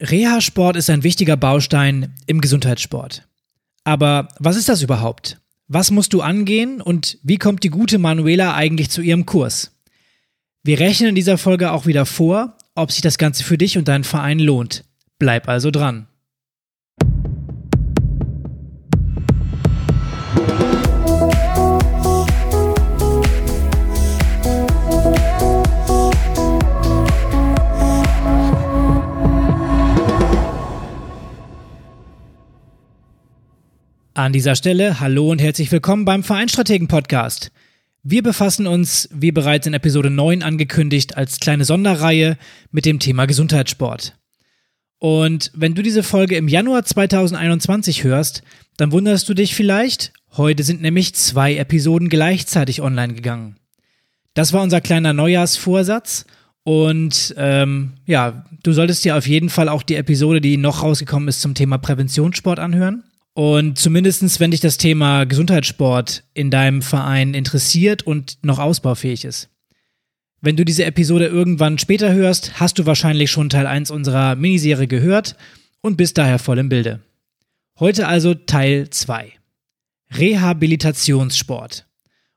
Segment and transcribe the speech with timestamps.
[0.00, 3.28] Reha-Sport ist ein wichtiger Baustein im Gesundheitssport.
[3.84, 5.38] Aber was ist das überhaupt?
[5.68, 9.72] Was musst du angehen und wie kommt die gute Manuela eigentlich zu ihrem Kurs?
[10.62, 13.88] Wir rechnen in dieser Folge auch wieder vor, ob sich das Ganze für dich und
[13.88, 14.84] deinen Verein lohnt.
[15.18, 16.06] Bleib also dran.
[34.20, 37.52] An dieser Stelle hallo und herzlich willkommen beim Vereinstrategen Podcast.
[38.02, 42.36] Wir befassen uns, wie bereits in Episode 9 angekündigt, als kleine Sonderreihe
[42.70, 44.18] mit dem Thema Gesundheitssport.
[44.98, 48.42] Und wenn du diese Folge im Januar 2021 hörst,
[48.76, 53.56] dann wunderst du dich vielleicht, heute sind nämlich zwei Episoden gleichzeitig online gegangen.
[54.34, 56.26] Das war unser kleiner Neujahrsvorsatz
[56.62, 61.26] und ähm, ja, du solltest dir auf jeden Fall auch die Episode, die noch rausgekommen
[61.26, 63.04] ist zum Thema Präventionssport anhören.
[63.34, 69.48] Und zumindestens, wenn dich das Thema Gesundheitssport in deinem Verein interessiert und noch ausbaufähig ist.
[70.40, 74.88] Wenn du diese Episode irgendwann später hörst, hast du wahrscheinlich schon Teil 1 unserer Miniserie
[74.88, 75.36] gehört
[75.80, 77.00] und bist daher voll im Bilde.
[77.78, 79.32] Heute also Teil 2.
[80.12, 81.86] Rehabilitationssport.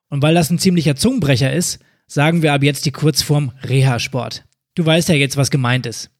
[0.09, 4.43] Und weil das ein ziemlicher Zungenbrecher ist, sagen wir ab jetzt die Kurzform Reha-Sport.
[4.75, 6.11] Du weißt ja jetzt, was gemeint ist.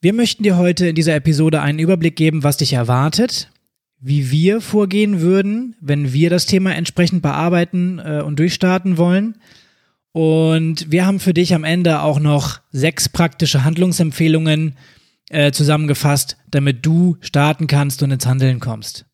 [0.00, 3.48] Wir möchten dir heute in dieser Episode einen Überblick geben, was dich erwartet
[4.06, 9.36] wie wir vorgehen würden, wenn wir das Thema entsprechend bearbeiten äh, und durchstarten wollen.
[10.12, 14.76] Und wir haben für dich am Ende auch noch sechs praktische Handlungsempfehlungen
[15.30, 19.06] äh, zusammengefasst, damit du starten kannst und ins Handeln kommst.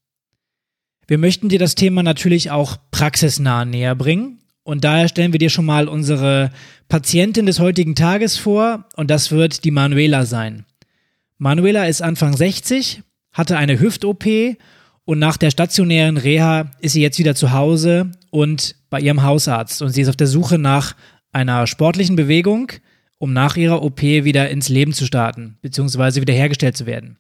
[1.06, 4.41] Wir möchten dir das Thema natürlich auch praxisnah näher bringen.
[4.64, 6.50] Und daher stellen wir dir schon mal unsere
[6.88, 8.86] Patientin des heutigen Tages vor.
[8.97, 10.66] Und das wird die Manuela sein.
[11.38, 14.27] Manuela ist Anfang 60, hatte eine Hüft-OP
[15.04, 19.82] und nach der stationären Reha ist sie jetzt wieder zu Hause und bei ihrem Hausarzt.
[19.82, 20.94] Und sie ist auf der Suche nach
[21.32, 22.72] einer sportlichen Bewegung,
[23.19, 27.19] um nach ihrer OP wieder ins Leben zu starten, beziehungsweise wiederhergestellt zu werden.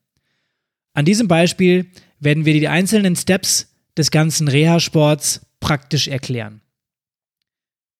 [0.92, 1.86] An diesem Beispiel
[2.18, 6.60] werden wir die einzelnen Steps des ganzen Reha-Sports praktisch erklären.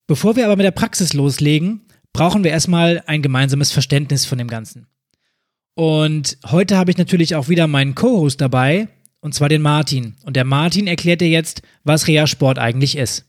[0.06, 1.82] Bevor wir aber mit der Praxis loslegen,
[2.12, 4.87] brauchen wir erstmal ein gemeinsames Verständnis von dem Ganzen.
[5.75, 8.88] Und heute habe ich natürlich auch wieder meinen Co-Host dabei,
[9.20, 10.14] und zwar den Martin.
[10.25, 13.25] Und der Martin erklärt dir jetzt, was Reha-Sport eigentlich ist.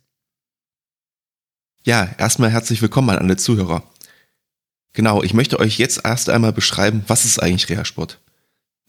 [1.84, 3.84] Ja, erstmal herzlich willkommen an alle Zuhörer.
[4.94, 8.20] Genau, ich möchte euch jetzt erst einmal beschreiben, was ist eigentlich Reha-Sport.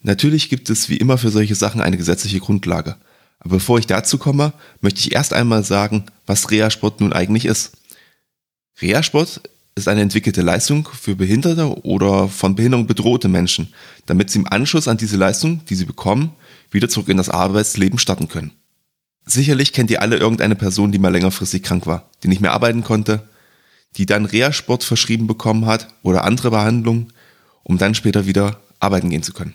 [0.03, 2.97] Natürlich gibt es wie immer für solche Sachen eine gesetzliche Grundlage.
[3.39, 7.73] Aber bevor ich dazu komme, möchte ich erst einmal sagen, was Reha-Sport nun eigentlich ist.
[8.81, 9.43] Reha-Sport
[9.75, 13.73] ist eine entwickelte Leistung für behinderte oder von Behinderung bedrohte Menschen,
[14.07, 16.33] damit sie im Anschluss an diese Leistung, die sie bekommen,
[16.73, 18.53] wieder zurück in das Arbeitsleben starten können.
[19.25, 22.83] Sicherlich kennt ihr alle irgendeine Person, die mal längerfristig krank war, die nicht mehr arbeiten
[22.83, 23.29] konnte,
[23.97, 27.13] die dann Reha-Sport verschrieben bekommen hat oder andere Behandlungen,
[27.63, 29.55] um dann später wieder arbeiten gehen zu können.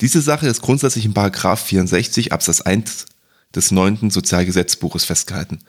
[0.00, 3.06] Diese Sache ist grundsätzlich in Paragraph 64 Absatz 1
[3.54, 4.10] des 9.
[4.10, 5.60] Sozialgesetzbuches festgehalten.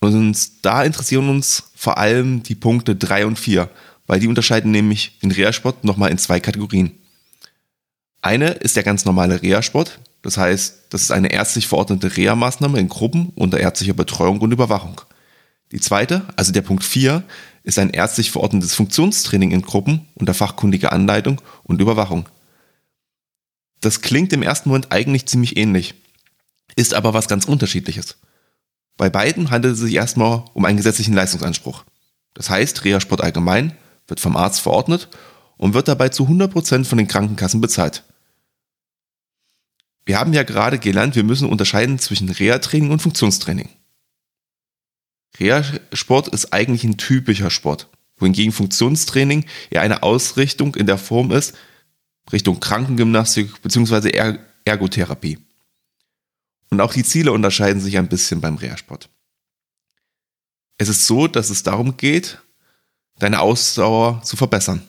[0.00, 3.70] Und da interessieren uns vor allem die Punkte 3 und 4,
[4.06, 6.98] weil die unterscheiden nämlich den Reha-Sport nochmal in zwei Kategorien.
[8.22, 9.98] Eine ist der ganz normale Reha-Sport.
[10.22, 15.00] Das heißt, das ist eine ärztlich verordnete Reha-Maßnahme in Gruppen unter ärztlicher Betreuung und Überwachung.
[15.72, 17.24] Die zweite, also der Punkt 4,
[17.64, 22.28] ist ein ärztlich verordnetes Funktionstraining in Gruppen unter fachkundiger Anleitung und Überwachung.
[23.80, 25.94] Das klingt im ersten Moment eigentlich ziemlich ähnlich,
[26.76, 28.18] ist aber was ganz unterschiedliches.
[28.96, 31.84] Bei beiden handelt es sich erstmal um einen gesetzlichen Leistungsanspruch.
[32.34, 35.08] Das heißt, Reha-Sport allgemein wird vom Arzt verordnet
[35.56, 38.04] und wird dabei zu 100% von den Krankenkassen bezahlt.
[40.04, 43.68] Wir haben ja gerade gelernt, wir müssen unterscheiden zwischen Reha-Training und Funktionstraining.
[45.38, 51.54] Reha-Sport ist eigentlich ein typischer Sport, wohingegen Funktionstraining eher eine Ausrichtung in der Form ist,
[52.32, 54.10] Richtung Krankengymnastik bzw.
[54.10, 55.38] er Ergotherapie.
[56.70, 59.08] Und auch die Ziele unterscheiden sich ein bisschen beim Reha-Sport.
[60.78, 62.38] Es ist so, dass es darum geht,
[63.18, 64.82] deine Ausdauer zu verbessern.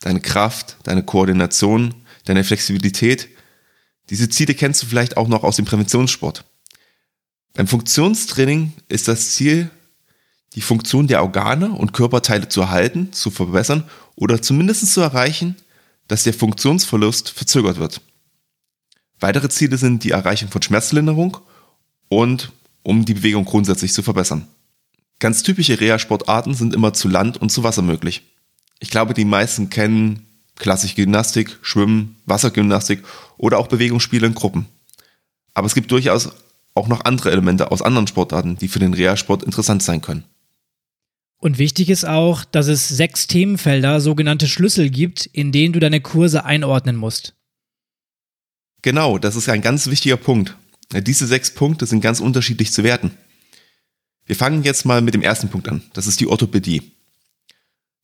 [0.00, 1.94] Deine Kraft, deine Koordination,
[2.24, 3.28] deine Flexibilität
[4.10, 6.44] diese Ziele kennst du vielleicht auch noch aus dem Präventionssport.
[7.54, 9.70] Beim Funktionstraining ist das Ziel,
[10.54, 13.84] die Funktion der Organe und Körperteile zu erhalten, zu verbessern
[14.14, 15.56] oder zumindest zu erreichen,
[16.08, 18.00] dass der Funktionsverlust verzögert wird.
[19.20, 21.38] Weitere Ziele sind die Erreichung von Schmerzlinderung
[22.08, 22.52] und
[22.82, 24.46] um die Bewegung grundsätzlich zu verbessern.
[25.18, 28.22] Ganz typische Reha-Sportarten sind immer zu Land und zu Wasser möglich.
[28.80, 33.02] Ich glaube, die meisten kennen klassische Gymnastik, Schwimmen, Wassergymnastik
[33.36, 34.66] oder auch Bewegungsspiele in Gruppen.
[35.52, 36.30] Aber es gibt durchaus
[36.74, 40.24] auch noch andere Elemente aus anderen Sportarten, die für den Reha-Sport interessant sein können.
[41.38, 46.00] Und wichtig ist auch, dass es sechs Themenfelder, sogenannte Schlüssel gibt, in denen du deine
[46.00, 47.34] Kurse einordnen musst.
[48.82, 50.56] Genau, das ist ein ganz wichtiger Punkt.
[50.92, 53.10] Diese sechs Punkte sind ganz unterschiedlich zu werten.
[54.26, 55.82] Wir fangen jetzt mal mit dem ersten Punkt an.
[55.92, 56.93] Das ist die Orthopädie.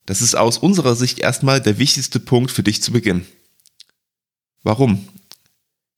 [0.05, 3.25] Das ist aus unserer Sicht erstmal der wichtigste Punkt für dich zu Beginn.
[4.63, 5.07] Warum?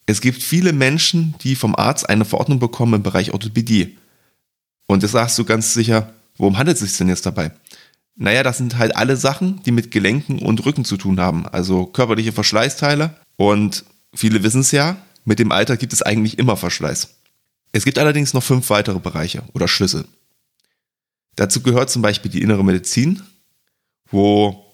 [0.05, 3.97] Es gibt viele Menschen, die vom Arzt eine Verordnung bekommen im Bereich Orthopädie.
[4.85, 7.51] Und jetzt sagst du ganz sicher, worum handelt es sich denn jetzt dabei?
[8.15, 11.85] Naja, das sind halt alle Sachen, die mit Gelenken und Rücken zu tun haben, also
[11.85, 13.15] körperliche Verschleißteile.
[13.37, 17.09] Und viele wissen es ja, mit dem Alter gibt es eigentlich immer Verschleiß.
[17.71, 20.05] Es gibt allerdings noch fünf weitere Bereiche oder Schlüssel.
[21.35, 23.23] Dazu gehört zum Beispiel die innere Medizin,
[24.09, 24.65] wo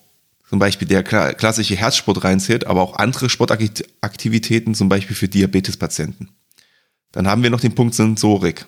[0.49, 6.31] zum Beispiel der klassische Herzsport reinzählt, aber auch andere Sportaktivitäten, zum Beispiel für Diabetespatienten.
[7.11, 8.65] Dann haben wir noch den Punkt Sensorik.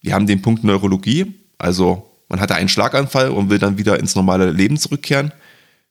[0.00, 4.14] Wir haben den Punkt Neurologie, also man hatte einen Schlaganfall und will dann wieder ins
[4.14, 5.32] normale Leben zurückkehren.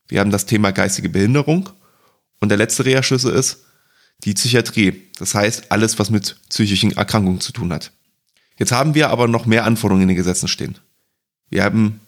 [0.08, 1.70] Wir haben das Thema geistige Behinderung.
[2.40, 3.64] Und der letzte Reha-Schlüssel ist
[4.24, 5.04] die Psychiatrie.
[5.20, 7.92] Das heißt, alles, was mit psychischen Erkrankungen zu tun hat.
[8.58, 10.80] Jetzt haben wir aber noch mehr Anforderungen in den Gesetzen stehen.
[11.50, 12.00] Wir haben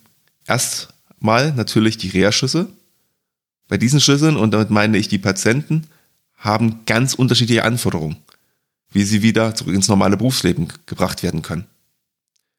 [1.23, 2.67] erstmal natürlich die Reha-Schlüssel.
[3.69, 5.87] Bei diesen Schlüsseln, und damit meine ich die Patienten,
[6.35, 8.17] haben ganz unterschiedliche Anforderungen,
[8.91, 11.65] wie sie wieder zurück ins normale Berufsleben gebracht werden können.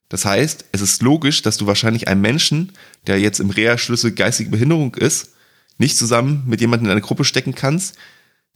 [0.09, 2.73] Das heißt, es ist logisch, dass du wahrscheinlich einen Menschen,
[3.07, 5.33] der jetzt im Reha-Schlüssel geistige Behinderung ist,
[5.77, 7.97] nicht zusammen mit jemandem in eine Gruppe stecken kannst,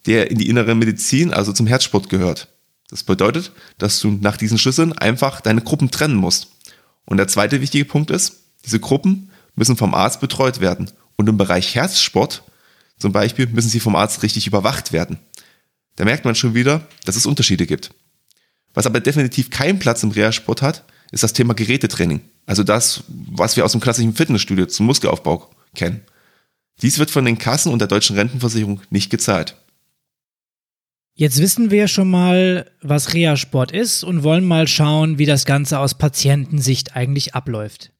[0.06, 2.48] der in die innere Medizin, also zum Herzsport gehört.
[2.88, 6.48] Das bedeutet, dass du nach diesen Schlüsseln einfach deine Gruppen trennen musst.
[7.04, 9.27] Und der zweite wichtige Punkt ist, diese Gruppen
[9.58, 10.90] müssen vom Arzt betreut werden.
[11.16, 12.42] Und im Bereich Herzsport
[12.98, 15.18] zum Beispiel müssen sie vom Arzt richtig überwacht werden.
[15.96, 17.90] Da merkt man schon wieder, dass es Unterschiede gibt.
[18.74, 22.20] Was aber definitiv keinen Platz im Reha-Sport hat, ist das Thema Gerätetraining.
[22.46, 26.02] Also das, was wir aus dem klassischen Fitnessstudio zum Muskelaufbau kennen.
[26.82, 29.56] Dies wird von den Kassen und der deutschen Rentenversicherung nicht gezahlt.
[31.14, 35.80] Jetzt wissen wir schon mal, was Reha-Sport ist und wollen mal schauen, wie das Ganze
[35.80, 37.90] aus Patientensicht eigentlich abläuft.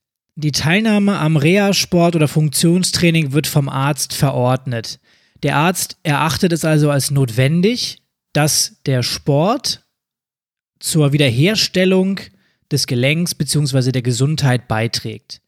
[0.41, 5.01] Die Teilnahme am Reha-Sport oder Funktionstraining wird vom Arzt verordnet.
[5.43, 8.03] Der Arzt erachtet es also als notwendig,
[8.33, 9.85] dass der Sport
[10.79, 12.21] zur Wiederherstellung
[12.71, 13.91] des Gelenks bzw.
[13.91, 15.41] der Gesundheit beiträgt.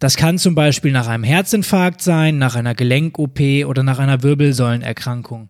[0.00, 5.48] Das kann zum Beispiel nach einem Herzinfarkt sein, nach einer Gelenk-OP oder nach einer Wirbelsäulenerkrankung.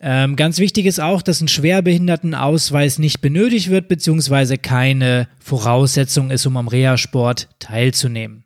[0.00, 6.46] Ähm, ganz wichtig ist auch, dass ein Schwerbehindertenausweis nicht benötigt wird, beziehungsweise keine Voraussetzung ist,
[6.46, 8.44] um am Reha-Sport teilzunehmen.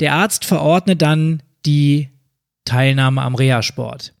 [0.00, 2.08] Der Arzt verordnet dann die
[2.64, 4.14] Teilnahme am Reha-Sport.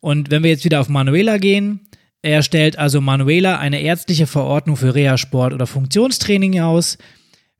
[0.00, 1.86] Und wenn wir jetzt wieder auf Manuela gehen,
[2.22, 6.98] er stellt also Manuela eine ärztliche Verordnung für Reha-Sport oder Funktionstraining aus,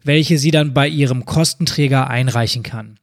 [0.02, 2.98] welche sie dann bei ihrem Kostenträger einreichen kann.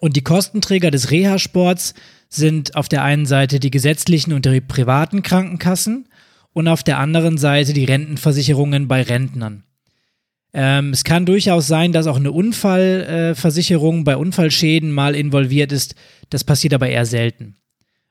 [0.00, 1.94] Und die Kostenträger des Reha-Sports
[2.28, 6.08] sind auf der einen Seite die gesetzlichen und die privaten Krankenkassen
[6.52, 9.64] und auf der anderen Seite die Rentenversicherungen bei Rentnern.
[10.52, 15.94] Ähm, es kann durchaus sein, dass auch eine Unfallversicherung äh, bei Unfallschäden mal involviert ist.
[16.30, 17.56] Das passiert aber eher selten.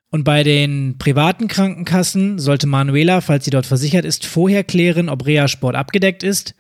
[0.10, 5.26] Und bei den privaten Krankenkassen sollte Manuela, falls sie dort versichert ist, vorher klären, ob
[5.26, 6.56] Reha-Sport abgedeckt ist.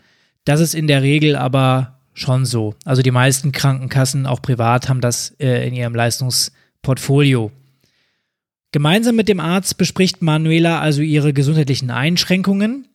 [0.46, 2.75] Das ist in der Regel aber schon so.
[2.84, 6.51] Also die meisten Krankenkassen, auch privat, haben das äh, in ihrem Leistungs-
[6.88, 7.51] Portfolio.
[8.72, 12.88] Gemeinsam mit dem Arzt bespricht Manuela also ihre gesundheitlichen Einschränkungen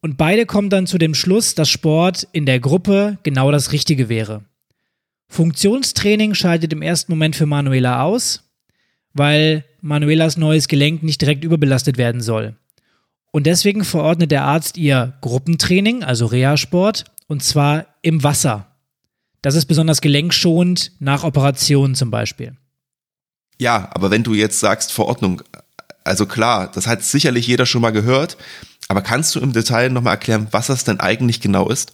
[0.00, 4.08] und beide kommen dann zu dem Schluss, dass Sport in der Gruppe genau das Richtige
[4.08, 4.42] wäre.
[5.28, 8.50] Funktionstraining schaltet im ersten Moment für Manuela aus,
[9.14, 12.56] weil Manuelas neues Gelenk nicht direkt überbelastet werden soll.
[13.30, 18.66] Und deswegen verordnet der Arzt ihr Gruppentraining, also Reha-Sport, und zwar im Wasser.
[19.42, 22.56] Das ist besonders gelenkschonend nach Operationen zum Beispiel.
[23.58, 25.42] Ja, aber wenn du jetzt sagst Verordnung,
[26.04, 28.36] also klar, das hat sicherlich jeder schon mal gehört,
[28.88, 31.92] aber kannst du im Detail nochmal erklären, was das denn eigentlich genau ist?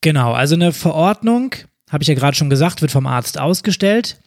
[0.00, 1.54] Genau, also eine Verordnung,
[1.90, 4.18] habe ich ja gerade schon gesagt, wird vom Arzt ausgestellt.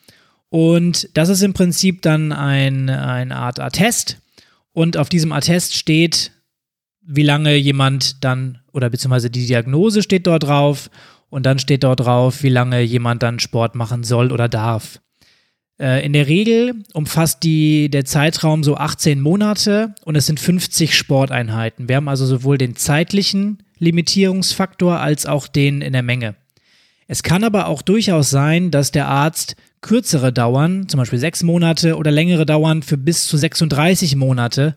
[0.50, 4.20] Und das ist im Prinzip dann ein, eine Art Attest.
[4.72, 6.32] Und auf diesem Attest steht,
[7.02, 10.90] wie lange jemand dann, oder beziehungsweise die Diagnose steht dort drauf.
[11.30, 15.00] Und dann steht dort drauf, wie lange jemand dann Sport machen soll oder darf.
[15.80, 20.96] Äh, in der Regel umfasst die, der Zeitraum so 18 Monate und es sind 50
[20.96, 21.90] Sporteinheiten.
[21.90, 26.36] Wir haben also sowohl den zeitlichen Limitierungsfaktor als auch den in der Menge.
[27.08, 31.98] Es kann aber auch durchaus sein, dass der Arzt kürzere dauern, zum Beispiel sechs Monate
[31.98, 34.76] oder längere dauern für bis zu 36 Monate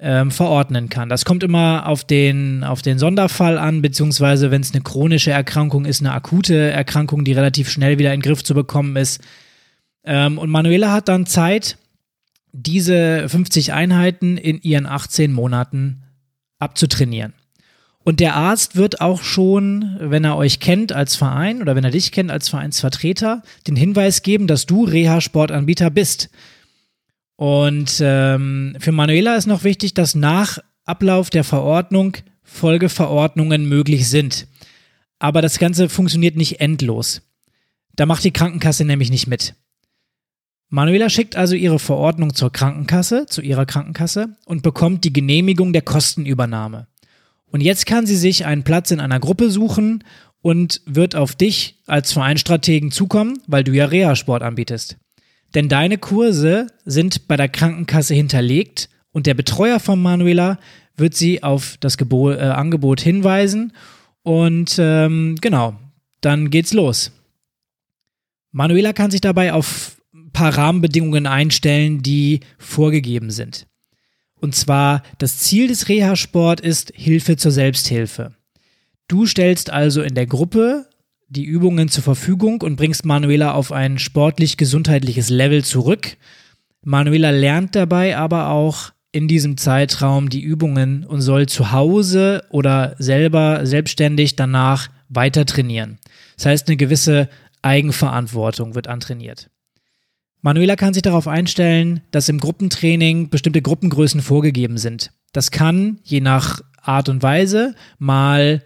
[0.00, 1.08] ähm, verordnen kann.
[1.08, 5.84] Das kommt immer auf den, auf den Sonderfall an, beziehungsweise wenn es eine chronische Erkrankung
[5.84, 9.20] ist, eine akute Erkrankung, die relativ schnell wieder in den Griff zu bekommen ist.
[10.04, 11.78] Ähm, und Manuela hat dann Zeit,
[12.52, 16.02] diese 50 Einheiten in ihren 18 Monaten
[16.58, 17.32] abzutrainieren.
[18.04, 21.92] Und der Arzt wird auch schon, wenn er euch kennt als Verein oder wenn er
[21.92, 26.28] dich kennt als Vereinsvertreter, den Hinweis geben, dass du Reha-Sportanbieter bist.
[27.36, 34.48] Und ähm, für Manuela ist noch wichtig, dass nach Ablauf der Verordnung Folgeverordnungen möglich sind.
[35.20, 37.22] Aber das Ganze funktioniert nicht endlos.
[37.94, 39.54] Da macht die Krankenkasse nämlich nicht mit.
[40.74, 45.82] Manuela schickt also ihre Verordnung zur Krankenkasse, zu ihrer Krankenkasse und bekommt die Genehmigung der
[45.82, 46.86] Kostenübernahme.
[47.44, 50.02] Und jetzt kann sie sich einen Platz in einer Gruppe suchen
[50.40, 54.96] und wird auf dich als Vereinstrategen zukommen, weil du ja Reha-Sport anbietest.
[55.54, 60.58] Denn deine Kurse sind bei der Krankenkasse hinterlegt und der Betreuer von Manuela
[60.96, 63.74] wird sie auf das Gebo äh, Angebot hinweisen
[64.22, 65.74] und ähm, genau,
[66.22, 67.12] dann geht's los.
[68.52, 69.98] Manuela kann sich dabei auf
[70.32, 73.66] paar Rahmenbedingungen einstellen, die vorgegeben sind.
[74.40, 78.34] Und zwar, das Ziel des Reha-Sport ist Hilfe zur Selbsthilfe.
[79.06, 80.88] Du stellst also in der Gruppe
[81.28, 86.16] die Übungen zur Verfügung und bringst Manuela auf ein sportlich-gesundheitliches Level zurück.
[86.84, 92.96] Manuela lernt dabei aber auch in diesem Zeitraum die Übungen und soll zu Hause oder
[92.98, 95.98] selber selbstständig danach weiter trainieren.
[96.36, 97.28] Das heißt, eine gewisse
[97.62, 99.48] Eigenverantwortung wird antrainiert.
[100.44, 105.12] Manuela kann sich darauf einstellen, dass im Gruppentraining bestimmte Gruppengrößen vorgegeben sind.
[105.32, 108.62] Das kann je nach Art und Weise mal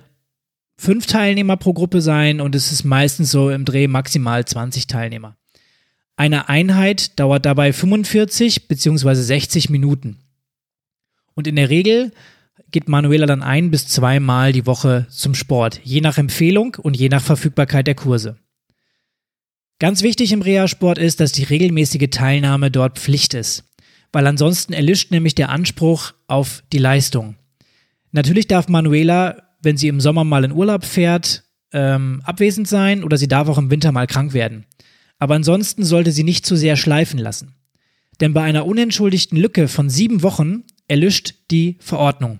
[0.79, 5.37] fünf Teilnehmer pro Gruppe sein und es ist meistens so im Dreh maximal 20 Teilnehmer.
[6.17, 9.15] Eine Einheit dauert dabei 45 bzw.
[9.15, 10.17] 60 Minuten.
[11.35, 12.11] Und in der Regel
[12.71, 17.11] geht Manuela dann ein bis zweimal die Woche zum Sport, je nach Empfehlung und je
[17.11, 18.39] nach Verfügbarkeit der Kurse.
[19.79, 23.65] Ganz wichtig im Reha-Sport ist, dass die regelmäßige Teilnahme dort Pflicht ist,
[24.11, 27.37] weil ansonsten erlischt nämlich der Anspruch auf die Leistung.
[28.11, 33.19] Natürlich darf Manuela, wenn sie im Sommer mal in Urlaub fährt, ähm, abwesend sein oder
[33.19, 34.65] sie darf auch im Winter mal krank werden.
[35.19, 37.55] Aber ansonsten sollte sie nicht zu sehr schleifen lassen.
[38.23, 42.39] Denn bei einer unentschuldigten Lücke von sieben Wochen erlischt die Verordnung.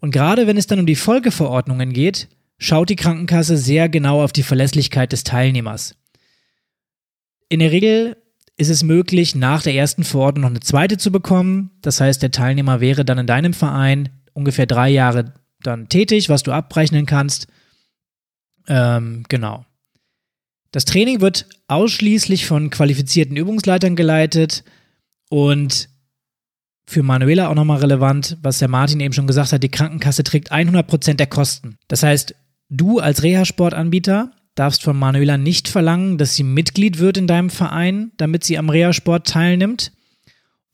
[0.00, 4.32] Und gerade wenn es dann um die Folgeverordnungen geht, schaut die Krankenkasse sehr genau auf
[4.32, 5.96] die Verlässlichkeit des Teilnehmers.
[7.52, 8.16] In der Regel
[8.56, 11.70] ist es möglich, nach der ersten Verordnung noch eine zweite zu bekommen.
[11.82, 16.42] Das heißt, der Teilnehmer wäre dann in deinem Verein ungefähr drei Jahre dann tätig, was
[16.44, 17.48] du abrechnen kannst.
[18.68, 19.66] Ähm, genau.
[20.70, 24.64] Das Training wird ausschließlich von qualifizierten Übungsleitern geleitet
[25.28, 25.90] und
[26.86, 30.52] für Manuela auch nochmal relevant, was der Martin eben schon gesagt hat, die Krankenkasse trägt
[30.52, 31.76] 100% der Kosten.
[31.88, 32.34] Das heißt,
[32.70, 38.12] du als Reha-Sportanbieter darfst von Manuela nicht verlangen, dass sie Mitglied wird in deinem Verein,
[38.16, 39.92] damit sie am Reha-Sport teilnimmt.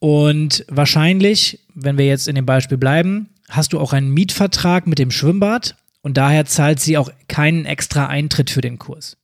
[0.00, 4.98] Und wahrscheinlich, wenn wir jetzt in dem Beispiel bleiben, hast du auch einen Mietvertrag mit
[4.98, 9.16] dem Schwimmbad und daher zahlt sie auch keinen extra Eintritt für den Kurs.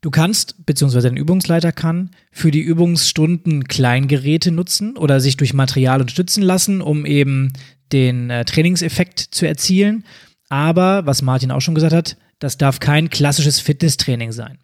[0.00, 6.00] Du kannst, beziehungsweise dein Übungsleiter kann, für die Übungsstunden Kleingeräte nutzen oder sich durch Material
[6.00, 7.52] unterstützen lassen, um eben
[7.92, 10.04] den äh, Trainingseffekt zu erzielen.
[10.48, 14.58] Aber, was Martin auch schon gesagt hat, das darf kein klassisches Fitnesstraining sein.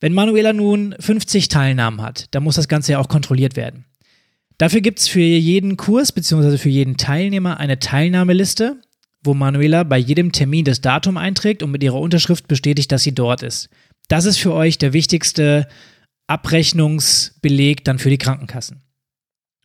[0.00, 3.84] Wenn Manuela nun 50 Teilnahmen hat, dann muss das Ganze ja auch kontrolliert werden.
[4.56, 6.58] Dafür gibt es für jeden Kurs bzw.
[6.58, 8.80] für jeden Teilnehmer eine Teilnahmeliste,
[9.22, 13.14] wo Manuela bei jedem Termin das Datum einträgt und mit ihrer Unterschrift bestätigt, dass sie
[13.14, 13.68] dort ist.
[14.08, 15.68] Das ist für euch der wichtigste
[16.28, 18.82] Abrechnungsbeleg dann für die Krankenkassen.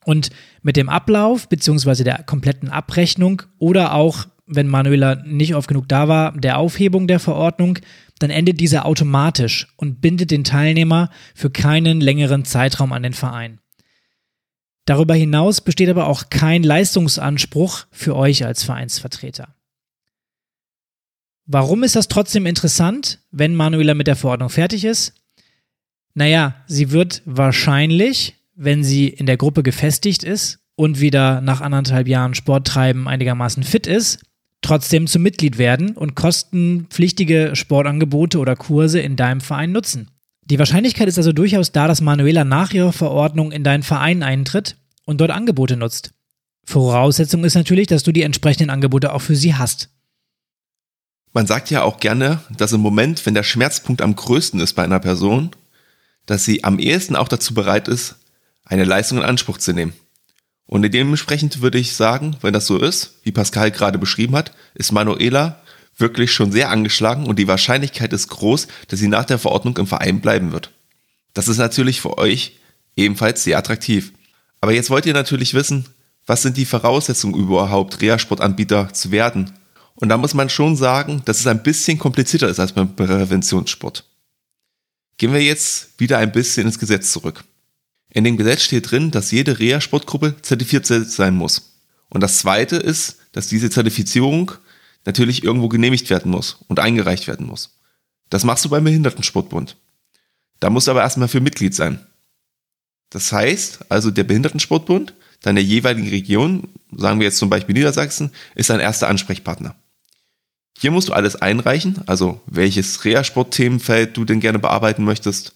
[0.06, 0.32] Und
[0.62, 2.04] mit dem Ablauf bzw.
[2.04, 7.20] der kompletten Abrechnung oder auch wenn Manuela nicht oft genug da war, der Aufhebung der
[7.20, 7.80] Verordnung,
[8.20, 13.60] dann endet diese automatisch und bindet den Teilnehmer für keinen längeren Zeitraum an den Verein.
[14.86, 19.56] Darüber hinaus besteht aber auch kein Leistungsanspruch für euch als Vereinsvertreter.
[21.46, 25.14] Warum ist das trotzdem interessant, wenn Manuela mit der Verordnung fertig ist?
[26.14, 32.08] Naja, sie wird wahrscheinlich, wenn sie in der Gruppe gefestigt ist und wieder nach anderthalb
[32.08, 34.20] Jahren Sporttreiben einigermaßen fit ist,
[34.63, 40.10] trotzdem zum Mitglied werden und kostenpflichtige Sportangebote oder Kurse in deinem Verein nutzen.
[40.46, 44.75] Die Wahrscheinlichkeit ist also durchaus da, dass Manuela nach ihrer Verordnung in deinen Verein eintritt
[45.05, 46.12] und dort Angebote nutzt.
[46.65, 49.89] Voraussetzung ist natürlich, dass du die entsprechenden Angebote auch für sie hast.
[51.34, 54.84] Man sagt ja auch gerne, dass im Moment, wenn der Schmerzpunkt am größten ist bei
[54.84, 55.51] einer Person,
[56.25, 58.15] dass sie am ehesten auch dazu bereit ist,
[58.65, 59.93] eine Leistung in Anspruch zu nehmen.
[60.74, 64.92] Und dementsprechend würde ich sagen, wenn das so ist, wie Pascal gerade beschrieben hat, ist
[64.92, 65.62] Manuela
[66.00, 69.86] wirklich schon sehr angeschlagen und die Wahrscheinlichkeit ist groß, dass sie nach der Verordnung im
[69.86, 70.72] Verein bleiben wird.
[71.36, 72.58] Das ist natürlich für euch
[72.96, 74.13] ebenfalls sehr attraktiv.
[74.62, 75.86] Aber jetzt wollt ihr natürlich wissen,
[76.25, 79.51] was sind die Voraussetzungen überhaupt, Reha-Sportanbieter zu werden?
[79.94, 84.06] Und da muss man schon sagen, dass es ein bisschen komplizierter ist als beim Präventionssport.
[85.18, 87.44] Gehen wir jetzt wieder ein bisschen ins Gesetz zurück.
[88.13, 91.79] In dem Gesetz steht drin, dass jede Reha-Sportgruppe zertifiziert sein muss.
[92.10, 94.51] Und das zweite ist, dass diese Zertifizierung
[95.03, 97.75] natürlich irgendwo genehmigt werden muss und eingereicht werden muss.
[98.29, 99.75] Das machst du beim Behindertensportbund.
[100.60, 102.05] Da musst du aber erstmal für Mitglied sein.
[103.10, 108.70] Das heißt, also der Behindertensportbund deiner jeweiligen Region, sagen wir jetzt zum Beispiel Niedersachsen, ist
[108.70, 109.75] dein erster Ansprechpartner.
[110.77, 115.53] Hier musst du alles einreichen, also welches Reha-Sport-Themenfeld du denn gerne bearbeiten möchtest.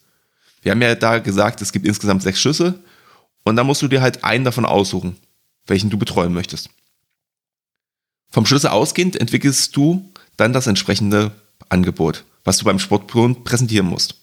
[0.67, 2.83] Wir haben ja da gesagt, es gibt insgesamt sechs Schüsse
[3.45, 5.15] und da musst du dir halt einen davon aussuchen,
[5.65, 6.71] welchen du betreuen möchtest.
[8.29, 11.31] Vom Schlüssel ausgehend entwickelst du dann das entsprechende
[11.69, 14.15] Angebot, was du beim Sportbund präsentieren musst.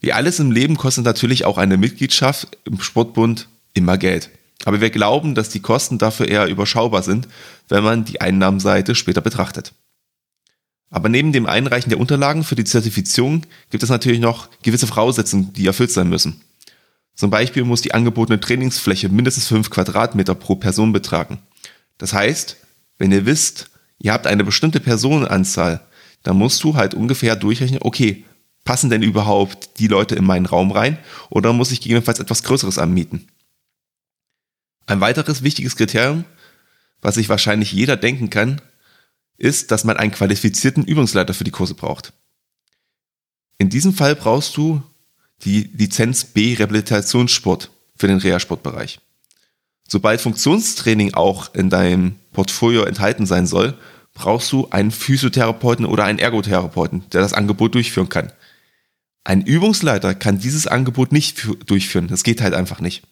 [0.00, 4.28] Wie alles im Leben kostet natürlich auch eine Mitgliedschaft im Sportbund immer Geld.
[4.66, 7.26] Aber wir glauben, dass die Kosten dafür eher überschaubar sind,
[7.70, 9.72] wenn man die Einnahmenseite später betrachtet.
[10.92, 15.52] Aber neben dem Einreichen der Unterlagen für die Zertifizierung gibt es natürlich noch gewisse Voraussetzungen,
[15.54, 16.42] die erfüllt sein müssen.
[17.14, 21.38] Zum Beispiel muss die angebotene Trainingsfläche mindestens 5 Quadratmeter pro Person betragen.
[21.96, 22.58] Das heißt,
[22.98, 23.70] wenn ihr wisst,
[24.00, 25.80] ihr habt eine bestimmte Personenanzahl,
[26.22, 28.24] dann musst du halt ungefähr durchrechnen, okay,
[28.64, 30.98] passen denn überhaupt die Leute in meinen Raum rein
[31.30, 33.28] oder muss ich gegebenenfalls etwas Größeres anmieten?
[34.84, 36.26] Ein weiteres wichtiges Kriterium,
[37.00, 38.60] was sich wahrscheinlich jeder denken kann,
[39.42, 42.12] ist, dass man einen qualifizierten Übungsleiter für die Kurse braucht.
[43.58, 44.82] In diesem Fall brauchst du
[45.44, 49.00] die Lizenz B Rehabilitationssport für den Reha-Sportbereich.
[49.88, 53.76] Sobald Funktionstraining auch in deinem Portfolio enthalten sein soll,
[54.14, 58.32] brauchst du einen Physiotherapeuten oder einen Ergotherapeuten, der das Angebot durchführen kann.
[59.24, 62.08] Ein Übungsleiter kann dieses Angebot nicht durchführen.
[62.08, 63.02] Das geht halt einfach nicht.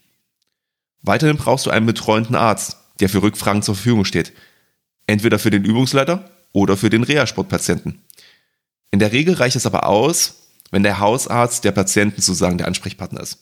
[1.03, 4.33] Weiterhin brauchst du einen betreuenden Arzt, der für Rückfragen zur Verfügung steht.
[5.11, 8.01] Entweder für den Übungsleiter oder für den Reha-Sportpatienten.
[8.93, 10.37] In der Regel reicht es aber aus,
[10.71, 13.39] wenn der Hausarzt der Patienten sozusagen der Ansprechpartner ist.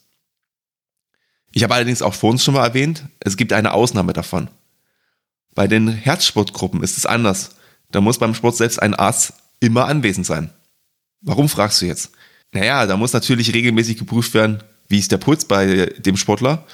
[1.53, 4.49] Ich habe allerdings auch vor uns schon mal erwähnt, es gibt eine Ausnahme davon.
[5.55, 7.57] Bei den Herzsportgruppen ist es anders.
[7.91, 10.51] Da muss beim Sport selbst ein Arzt immer anwesend sein.
[11.21, 12.13] Warum fragst du jetzt?
[12.51, 16.67] Naja, da muss natürlich regelmäßig geprüft werden, wie ist der Puls bei dem Sportler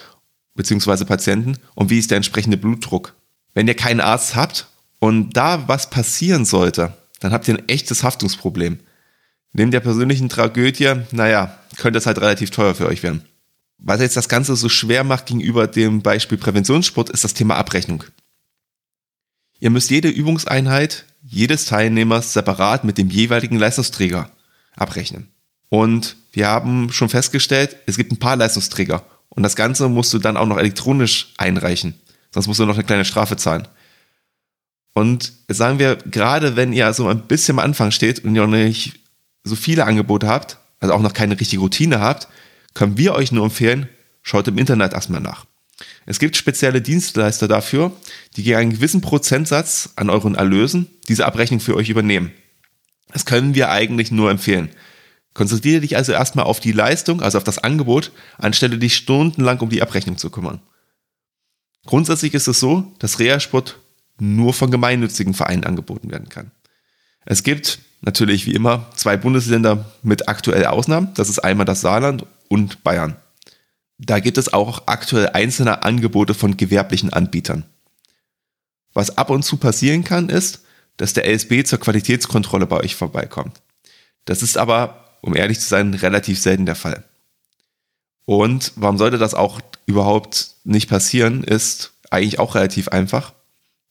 [0.54, 1.04] bzw.
[1.04, 3.16] Patienten und wie ist der entsprechende Blutdruck.
[3.54, 4.68] Wenn ihr keinen Arzt habt
[5.04, 8.80] und da was passieren sollte, dann habt ihr ein echtes Haftungsproblem.
[9.52, 13.22] Neben der persönlichen Tragödie, naja, könnte es halt relativ teuer für euch werden.
[13.76, 18.04] Was jetzt das Ganze so schwer macht gegenüber dem Beispiel Präventionssport, ist das Thema Abrechnung.
[19.60, 24.30] Ihr müsst jede Übungseinheit jedes Teilnehmers separat mit dem jeweiligen Leistungsträger
[24.74, 25.28] abrechnen.
[25.68, 29.04] Und wir haben schon festgestellt, es gibt ein paar Leistungsträger.
[29.28, 31.92] Und das Ganze musst du dann auch noch elektronisch einreichen.
[32.30, 33.68] Sonst musst du noch eine kleine Strafe zahlen.
[34.94, 38.56] Und sagen wir, gerade wenn ihr so ein bisschen am Anfang steht und ihr noch
[38.56, 39.00] nicht
[39.42, 42.28] so viele Angebote habt, also auch noch keine richtige Routine habt,
[42.74, 43.88] können wir euch nur empfehlen,
[44.22, 45.46] schaut im Internet erstmal nach.
[46.06, 47.92] Es gibt spezielle Dienstleister dafür,
[48.36, 52.32] die gegen einen gewissen Prozentsatz an euren Erlösen diese Abrechnung für euch übernehmen.
[53.12, 54.70] Das können wir eigentlich nur empfehlen.
[55.34, 59.70] Konzentriere dich also erstmal auf die Leistung, also auf das Angebot, anstelle dich stundenlang um
[59.70, 60.60] die Abrechnung zu kümmern.
[61.86, 63.78] Grundsätzlich ist es so, dass Reha-Sport
[64.18, 66.50] nur von gemeinnützigen Vereinen angeboten werden kann.
[67.24, 71.12] Es gibt natürlich wie immer zwei Bundesländer mit aktuell Ausnahmen.
[71.14, 73.16] Das ist einmal das Saarland und Bayern.
[73.98, 77.64] Da gibt es auch aktuell einzelne Angebote von gewerblichen Anbietern.
[78.92, 80.62] Was ab und zu passieren kann, ist,
[80.96, 83.60] dass der LSB zur Qualitätskontrolle bei euch vorbeikommt.
[84.24, 87.04] Das ist aber, um ehrlich zu sein, relativ selten der Fall.
[88.24, 93.32] Und warum sollte das auch überhaupt nicht passieren, ist eigentlich auch relativ einfach.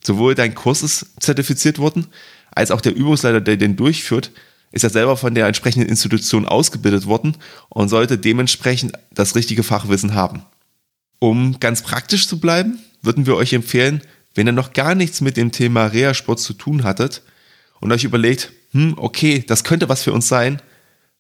[0.06, 2.08] Sowohl dein Kurs ist zertifiziert worden,
[2.52, 4.32] als auch der Übungsleiter, der den durchführt,
[4.72, 7.38] ist ja selber von der entsprechenden Institution ausgebildet worden
[7.70, 10.44] und sollte dementsprechend das richtige Fachwissen haben.
[11.20, 14.02] Um ganz praktisch zu bleiben, würden wir euch empfehlen,
[14.36, 17.22] wenn ihr noch gar nichts mit dem Thema Reha-Sport zu tun hattet
[17.80, 20.62] und euch überlegt, hm, okay, das könnte was für uns sein,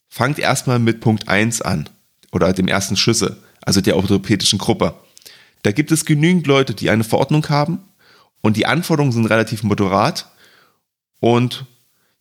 [0.09, 1.89] fangt erstmal mit Punkt 1 an
[2.31, 4.95] oder dem ersten Schlüssel, also der orthopädischen Gruppe.
[5.61, 7.79] Da gibt es genügend Leute, die eine Verordnung haben
[8.43, 10.27] und die Anforderungen sind relativ moderat
[11.19, 11.65] und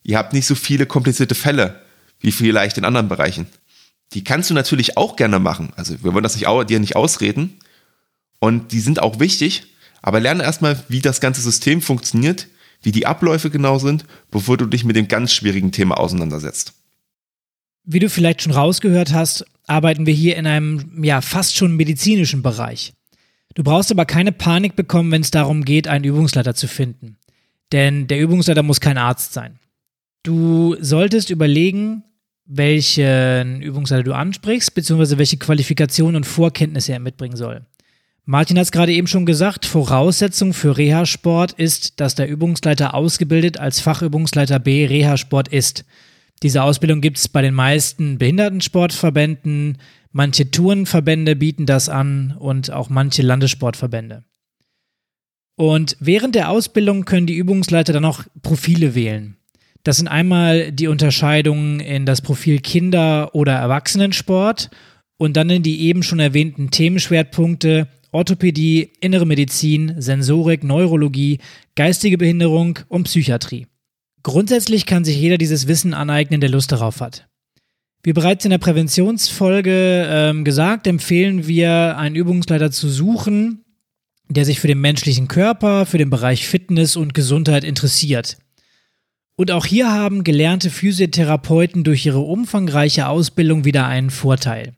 [0.03, 1.81] Ihr habt nicht so viele komplizierte Fälle
[2.19, 3.47] wie vielleicht in anderen Bereichen.
[4.13, 5.71] Die kannst du natürlich auch gerne machen.
[5.75, 7.57] Also wir wollen das nicht, dir nicht ausreden.
[8.39, 9.63] Und die sind auch wichtig.
[10.01, 12.47] Aber lerne erstmal, wie das ganze System funktioniert,
[12.81, 16.73] wie die Abläufe genau sind, bevor du dich mit dem ganz schwierigen Thema auseinandersetzt.
[17.85, 22.41] Wie du vielleicht schon rausgehört hast, arbeiten wir hier in einem ja fast schon medizinischen
[22.41, 22.93] Bereich.
[23.53, 27.17] Du brauchst aber keine Panik bekommen, wenn es darum geht, einen Übungsleiter zu finden.
[27.71, 29.59] Denn der Übungsleiter muss kein Arzt sein.
[30.23, 32.03] Du solltest überlegen,
[32.45, 37.65] welchen Übungsleiter du ansprichst, beziehungsweise welche Qualifikationen und Vorkenntnisse er mitbringen soll.
[38.25, 43.59] Martin hat es gerade eben schon gesagt, Voraussetzung für Reha-Sport ist, dass der Übungsleiter ausgebildet
[43.59, 45.83] als Fachübungsleiter B Reha-Sport ist.
[46.41, 49.77] Diese Ausbildung gibt es bei den meisten Behindertensportverbänden,
[50.13, 54.23] manche Tourenverbände bieten das an und auch manche Landessportverbände.
[55.55, 59.37] Und während der Ausbildung können die Übungsleiter dann auch Profile wählen.
[59.83, 64.69] Das sind einmal die Unterscheidungen in das Profil Kinder- oder Erwachsenensport
[65.17, 71.39] und dann in die eben schon erwähnten Themenschwerpunkte Orthopädie, Innere Medizin, Sensorik, Neurologie,
[71.75, 73.67] geistige Behinderung und Psychiatrie.
[74.21, 77.27] Grundsätzlich kann sich jeder dieses Wissen aneignen, der Lust darauf hat.
[78.03, 83.63] Wie bereits in der Präventionsfolge ähm, gesagt, empfehlen wir, einen Übungsleiter zu suchen,
[84.29, 88.37] der sich für den menschlichen Körper, für den Bereich Fitness und Gesundheit interessiert.
[89.35, 94.73] Und auch hier haben gelernte Physiotherapeuten durch ihre umfangreiche Ausbildung wieder einen Vorteil.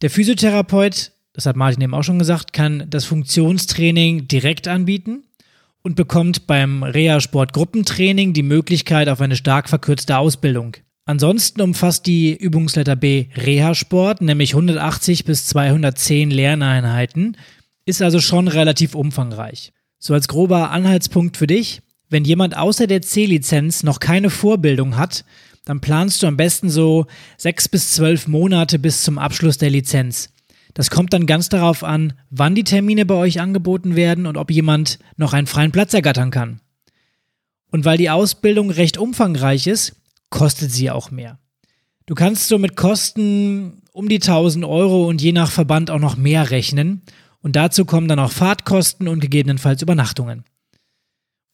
[0.00, 5.24] Der Physiotherapeut das hat Martin eben auch schon gesagt, kann das Funktionstraining direkt anbieten
[5.82, 10.76] und bekommt beim Reha-Sport Gruppentraining die Möglichkeit auf eine stark verkürzte Ausbildung.
[11.04, 17.36] Ansonsten umfasst die Übungsletter B Reha-Sport, nämlich 180 bis 210 Lerneinheiten,
[17.84, 19.72] ist also schon relativ umfangreich.
[19.98, 25.24] So als grober Anhaltspunkt für dich, wenn jemand außer der C-Lizenz noch keine Vorbildung hat,
[25.64, 30.30] dann planst du am besten so sechs bis zwölf Monate bis zum Abschluss der Lizenz.
[30.74, 34.50] Das kommt dann ganz darauf an, wann die Termine bei euch angeboten werden und ob
[34.50, 36.60] jemand noch einen freien Platz ergattern kann.
[37.70, 40.01] Und weil die Ausbildung recht umfangreich ist,
[40.32, 41.38] kostet sie auch mehr.
[42.06, 46.16] Du kannst so mit Kosten um die 1000 Euro und je nach Verband auch noch
[46.16, 47.02] mehr rechnen.
[47.40, 50.44] Und dazu kommen dann auch Fahrtkosten und gegebenenfalls Übernachtungen.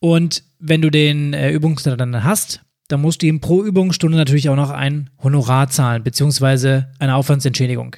[0.00, 4.48] Und wenn du den äh, Übungsleiter dann hast, dann musst du ihm pro Übungsstunde natürlich
[4.48, 7.96] auch noch ein Honorar zahlen, beziehungsweise eine Aufwandsentschädigung.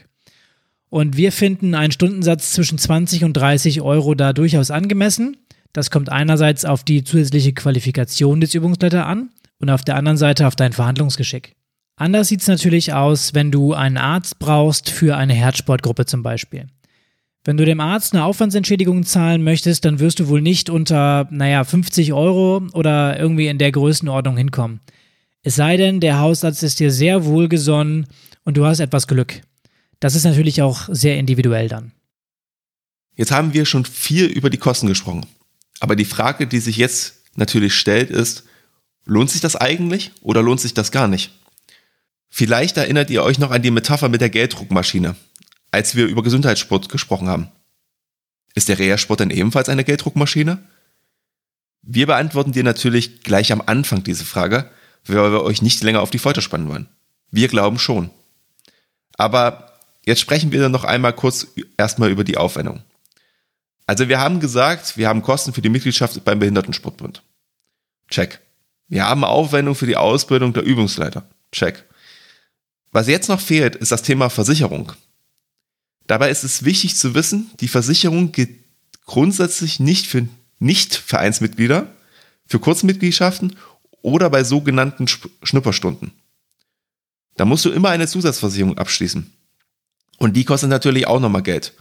[0.89, 5.37] Und wir finden einen Stundensatz zwischen 20 und 30 Euro da durchaus angemessen.
[5.73, 10.47] Das kommt einerseits auf die zusätzliche Qualifikation des Übungsleiter an und auf der anderen Seite
[10.47, 11.55] auf dein Verhandlungsgeschick.
[11.97, 16.67] Anders sieht es natürlich aus, wenn du einen Arzt brauchst für eine Herzsportgruppe zum Beispiel.
[17.45, 21.65] Wenn du dem Arzt eine Aufwandsentschädigung zahlen möchtest, dann wirst du wohl nicht unter, naja,
[21.65, 24.81] 50 Euro oder irgendwie in der Größenordnung hinkommen.
[25.43, 28.07] Es sei denn, der Hausarzt ist dir sehr wohlgesonnen
[28.45, 29.41] und du hast etwas Glück.
[30.01, 31.93] Das ist natürlich auch sehr individuell dann.
[33.17, 35.27] Jetzt haben wir schon viel über die Kosten gesprochen.
[35.81, 38.45] Aber die Frage, die sich jetzt natürlich stellt, ist,
[39.11, 41.31] lohnt sich das eigentlich oder lohnt sich das gar nicht?
[42.29, 45.17] Vielleicht erinnert ihr euch noch an die Metapher mit der Gelddruckmaschine,
[45.71, 47.49] als wir über Gesundheitssport gesprochen haben.
[48.55, 50.63] Ist der Reha-Sport dann ebenfalls eine Gelddruckmaschine?
[51.83, 54.71] Wir beantworten dir natürlich gleich am Anfang diese Frage,
[55.05, 56.89] weil wir euch nicht länger auf die Folter spannen wollen.
[57.31, 58.11] Wir glauben schon.
[59.17, 59.71] Aber
[60.05, 62.83] Jetzt sprechen wir dann noch einmal kurz erstmal über die Aufwendung.
[63.87, 67.23] Also wir haben gesagt, wir haben Kosten für die Mitgliedschaft beim Behindertensportbund.
[68.09, 68.41] Check.
[68.91, 71.25] Wir haben Aufwendung für die Ausbildung der Übungsleiter.
[71.53, 71.85] Check.
[72.91, 74.93] Was jetzt noch fehlt, ist das Thema Versicherung.
[76.09, 78.51] Dabei ist es wichtig zu wissen, die Versicherung gilt
[79.07, 80.27] grundsätzlich nicht für
[80.59, 81.87] Nicht-Vereinsmitglieder,
[82.47, 83.57] für Kurzmitgliedschaften
[84.03, 86.11] oder bei sogenannten Schnupperstunden.
[87.37, 89.33] Da musst du immer eine Zusatzversicherung abschließen.
[90.19, 91.75] Und die kostet natürlich auch nochmal Geld.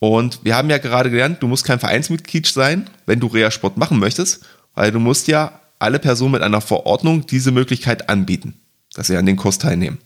[0.00, 3.98] Und wir haben ja gerade gelernt, du musst kein Vereinsmitglied sein, wenn du Reha-Sport machen
[3.98, 4.44] möchtest,
[4.76, 8.54] weil du musst ja alle Personen mit einer Verordnung diese Möglichkeit anbieten,
[8.94, 9.98] dass sie an den Kurs teilnehmen.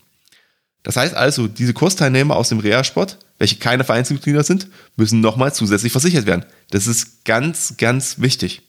[0.83, 5.93] Das heißt also, diese Kursteilnehmer aus dem Reha-Sport, welche keine Vereinsmitglieder sind, müssen nochmal zusätzlich
[5.93, 6.47] versichert werden.
[6.71, 8.63] Das ist ganz, ganz wichtig.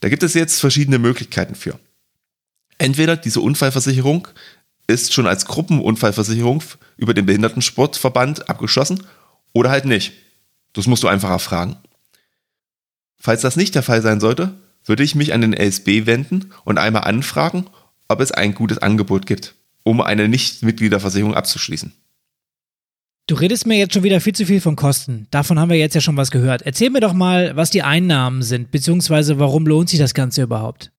[0.00, 1.78] Da gibt es jetzt verschiedene Möglichkeiten für.
[2.76, 4.28] Entweder diese Unfallversicherung
[4.86, 6.62] ist schon als Gruppenunfallversicherung
[6.98, 9.04] über den Behindertensportverband abgeschlossen
[9.54, 10.12] oder halt nicht.
[10.74, 11.76] Das musst du einfach erfragen.
[13.18, 14.54] Falls das nicht der Fall sein sollte,
[14.86, 17.66] würde ich mich an den LSB wenden und einmal anfragen,
[18.08, 21.92] ob es ein gutes Angebot gibt, um eine Nichtmitgliederversicherung abzuschließen.
[23.28, 25.26] Du redest mir jetzt schon wieder viel zu viel von Kosten.
[25.32, 26.62] Davon haben wir jetzt ja schon was gehört.
[26.62, 30.92] Erzähl mir doch mal, was die Einnahmen sind, beziehungsweise warum lohnt sich das Ganze überhaupt?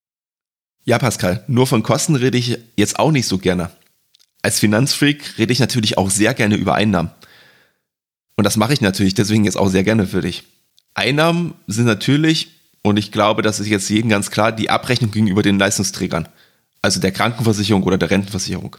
[0.84, 3.70] Ja, Pascal, nur von Kosten rede ich jetzt auch nicht so gerne.
[4.42, 7.12] Als Finanzfreak rede ich natürlich auch sehr gerne über Einnahmen.
[8.36, 10.44] Und das mache ich natürlich deswegen jetzt auch sehr gerne für dich.
[10.94, 12.50] Einnahmen sind natürlich,
[12.84, 16.30] und ich glaube, das ist jetzt jedem ganz klar, die Abrechnung gegenüber den Leistungsträgern.
[16.82, 18.78] Also der Krankenversicherung oder der Rentenversicherung.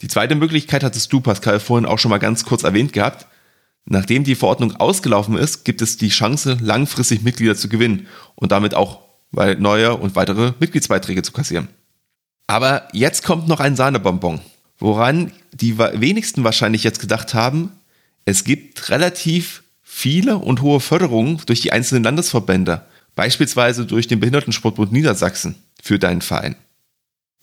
[0.00, 3.26] Die zweite Möglichkeit hattest du, Pascal, vorhin auch schon mal ganz kurz erwähnt gehabt.
[3.86, 8.74] Nachdem die Verordnung ausgelaufen ist, gibt es die Chance, langfristig Mitglieder zu gewinnen und damit
[8.74, 9.00] auch
[9.32, 11.68] neue und weitere Mitgliedsbeiträge zu kassieren.
[12.46, 14.40] Aber jetzt kommt noch ein Sahnebonbon,
[14.78, 17.72] woran die wenigsten wahrscheinlich jetzt gedacht haben,
[18.24, 19.63] es gibt relativ
[19.96, 22.82] viele und hohe Förderungen durch die einzelnen Landesverbände,
[23.14, 26.56] beispielsweise durch den Behindertensportbund Niedersachsen für deinen Verein.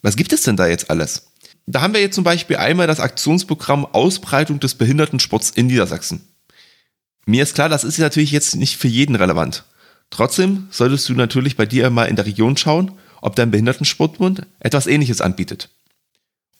[0.02, 1.32] Was gibt es denn da jetzt alles?
[1.66, 6.28] Da haben wir jetzt zum Beispiel einmal das Aktionsprogramm Ausbreitung des Behindertensports in Niedersachsen.
[7.26, 9.64] Mir ist klar, das ist natürlich jetzt nicht für jeden relevant.
[10.10, 14.88] Trotzdem solltest du natürlich bei dir mal in der Region schauen, ob dein Behindertensportbund etwas
[14.88, 15.70] ähnliches anbietet.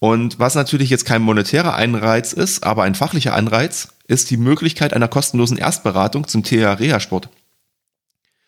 [0.04, 4.96] Und was natürlich jetzt kein monetärer Anreiz ist, aber ein fachlicher Anreiz, ist die Möglichkeit
[4.96, 7.30] einer kostenlosen Erstberatung zum Thema Reha-Sport.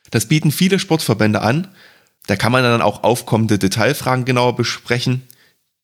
[0.10, 1.68] Das bieten viele Sportverbände an.
[2.26, 5.22] Da kann man dann auch aufkommende Detailfragen genauer besprechen,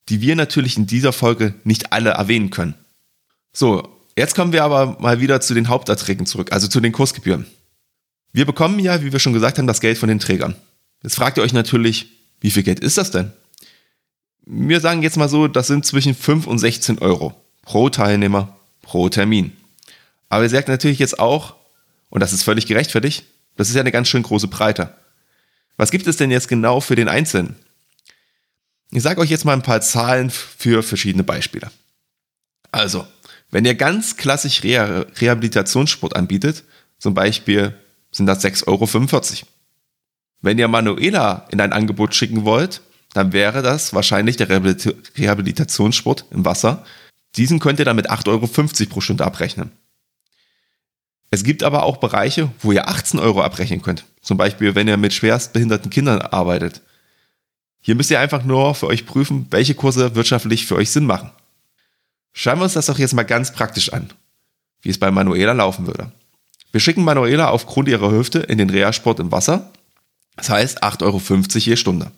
[0.10, 2.74] die wir natürlich in dieser Folge nicht alle erwähnen können.
[3.54, 7.46] So, jetzt kommen wir aber mal wieder zu den Haupterträgen zurück, also zu den Kursgebühren.
[8.34, 10.56] Wir bekommen ja, wie wir schon gesagt haben, das Geld von den Trägern.
[11.04, 12.08] Jetzt fragt ihr euch natürlich,
[12.42, 13.34] wie viel Geld ist das denn?
[14.52, 19.08] Wir sagen jetzt mal so, das sind zwischen 5 und 16 Euro pro Teilnehmer, pro
[19.08, 19.56] Termin.
[20.28, 21.54] Aber ihr sagt natürlich jetzt auch,
[22.10, 23.26] und das ist völlig gerechtfertigt,
[23.58, 24.96] das ist ja eine ganz schön große Breite.
[25.78, 27.58] Was gibt es denn jetzt genau für den Einzelnen?
[28.90, 31.70] Ich sage euch jetzt mal ein paar Zahlen für verschiedene Beispiele.
[32.72, 33.06] Also,
[33.52, 36.64] wenn ihr ganz klassisch Re Rehabilitationssport anbietet,
[36.98, 37.76] zum Beispiel
[38.12, 39.48] sind das 6,45 Euro.
[40.42, 42.82] Wenn ihr Manuela in ein Angebot schicken wollt,
[43.14, 46.86] dann wäre das wahrscheinlich der Rehabilitationssport im Wasser.
[47.36, 48.48] Diesen könnt ihr dann mit 8,50 Euro
[48.90, 49.72] pro Stunde abrechnen.
[51.32, 54.06] Es gibt aber auch Bereiche, wo ihr 18 Euro abrechnen könnt.
[54.22, 56.82] Zum Beispiel, wenn ihr mit schwerstbehinderten Kindern arbeitet.
[57.82, 61.32] Hier müsst ihr einfach nur für euch prüfen, welche Kurse wirtschaftlich für euch Sinn machen.
[62.34, 64.10] Schauen wir uns das doch jetzt mal ganz praktisch an,
[64.82, 66.12] wie es bei Manuela laufen würde.
[66.72, 69.72] Wir schicken Manuela aufgrund ihrer Hüfte in den Reha-Sport im Wasser.
[70.36, 71.22] Das heißt 8,50 Euro
[71.56, 72.12] je Stunde.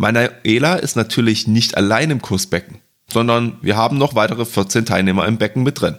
[0.00, 2.78] Manuela ist natürlich nicht allein im Kursbecken,
[3.12, 5.98] sondern wir haben noch weitere 14 Teilnehmer im Becken mit drin.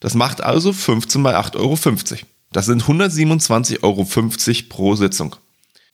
[0.00, 1.78] Das macht also 15 mal 8,50 Euro.
[2.50, 4.04] Das sind 127,50 Euro
[4.68, 5.36] pro Sitzung.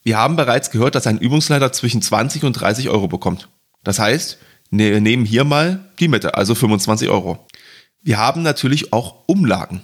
[0.03, 3.51] Wir haben bereits gehört, dass ein Übungsleiter zwischen 20 und 30 Euro bekommt.
[3.83, 4.39] Das heißt,
[4.71, 7.47] wir nehmen hier mal die Mitte, also 25 Euro.
[8.01, 9.83] Wir haben natürlich auch Umlagen.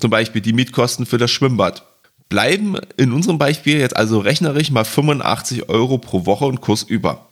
[0.00, 1.84] Zum Beispiel die Mietkosten für das Schwimmbad.
[2.28, 7.28] Bleiben in unserem Beispiel jetzt also rechnerisch mal 85 Euro pro Woche und Kurs über.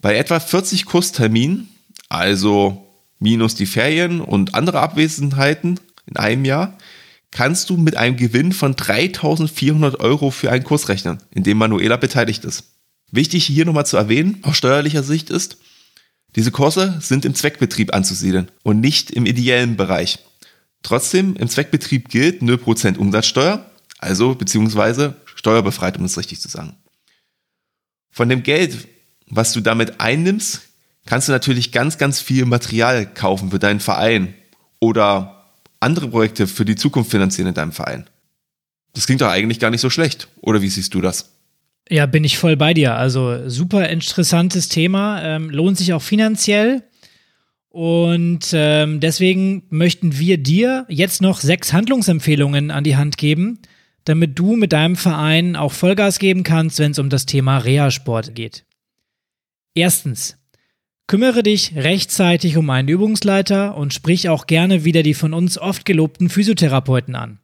[0.00, 1.68] Bei etwa 40 Kursterminen,
[2.08, 2.84] also
[3.20, 6.76] minus die Ferien und andere Abwesenheiten in einem Jahr,
[7.30, 11.96] kannst du mit einem Gewinn von 3400 Euro für einen Kurs rechnen, in dem Manuela
[11.96, 12.64] beteiligt ist.
[13.12, 15.58] Wichtig hier nochmal zu erwähnen, aus steuerlicher Sicht ist,
[16.34, 20.18] diese Kurse sind im Zweckbetrieb anzusiedeln und nicht im ideellen Bereich.
[20.82, 23.70] Trotzdem, im Zweckbetrieb gilt 0% Umsatzsteuer,
[24.02, 26.76] also beziehungsweise steuerbefreit, um es richtig zu sagen.
[28.10, 28.88] Von dem Geld,
[29.28, 30.62] was du damit einnimmst,
[31.06, 34.34] kannst du natürlich ganz, ganz viel Material kaufen für deinen Verein
[34.80, 35.46] oder
[35.80, 38.08] andere Projekte für die Zukunft finanzieren in deinem Verein.
[38.94, 40.28] Das klingt doch eigentlich gar nicht so schlecht.
[40.40, 41.30] Oder wie siehst du das?
[41.88, 42.94] Ja, bin ich voll bei dir.
[42.94, 46.82] Also super interessantes Thema, ähm, lohnt sich auch finanziell.
[47.68, 53.58] Und ähm, deswegen möchten wir dir jetzt noch sechs Handlungsempfehlungen an die Hand geben,
[54.04, 58.34] damit du mit deinem Verein auch Vollgas geben kannst, wenn es um das Thema Reha-Sport
[58.34, 58.64] geht.
[59.74, 60.36] Erstens,
[61.12, 65.84] Kümmere dich rechtzeitig um einen Übungsleiter und sprich auch gerne wieder die von uns oft
[65.84, 67.38] gelobten Physiotherapeuten an.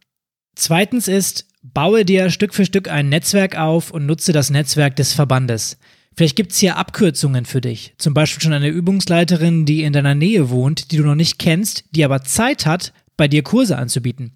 [0.54, 5.12] Zweitens ist, baue dir Stück für Stück ein Netzwerk auf und nutze das Netzwerk des
[5.12, 5.76] Verbandes.
[6.16, 7.94] Vielleicht gibt es hier Abkürzungen für dich.
[7.98, 11.84] Zum Beispiel schon eine Übungsleiterin, die in deiner Nähe wohnt, die du noch nicht kennst,
[11.90, 14.32] die aber Zeit hat, bei dir Kurse anzubieten.